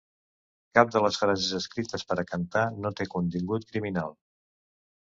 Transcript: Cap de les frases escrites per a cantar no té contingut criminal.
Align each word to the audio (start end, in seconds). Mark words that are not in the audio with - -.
Cap 0.77 0.89
de 0.95 1.01
les 1.07 1.19
frases 1.25 1.51
escrites 1.59 2.07
per 2.13 2.17
a 2.23 2.27
cantar 2.33 2.65
no 2.81 2.95
té 3.03 3.09
contingut 3.17 3.71
criminal. 3.75 4.21